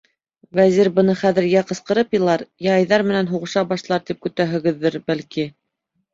[0.59, 5.47] Вәзир бына хәҙер йә ҡысҡырып илар, йә Айҙар менән һуғыша башлар тип көтәһегеҙҙер, бәлки.